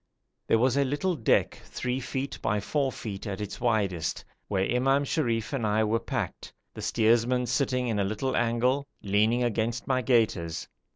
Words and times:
There 0.47 0.57
was 0.57 0.77
a 0.77 0.83
little 0.83 1.15
deck 1.15 1.59
3 1.63 1.99
feet 1.99 2.39
by 2.41 2.59
4 2.59 2.91
feet 2.91 3.27
at 3.27 3.39
its 3.39 3.61
widest, 3.61 4.25
where 4.47 4.65
Imam 4.65 5.03
Sharif 5.03 5.53
and 5.53 5.63
I 5.63 5.83
were 5.83 5.99
packed, 5.99 6.51
the 6.73 6.81
steersman 6.81 7.45
sitting 7.45 7.87
in 7.87 7.99
a 7.99 8.03
little 8.03 8.35
angle, 8.35 8.87
leaning 9.03 9.43
against 9.43 9.85
my 9.85 10.01
gaiters. 10.01 10.67